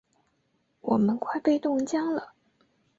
[0.81, 2.33] 我们快被冻僵了！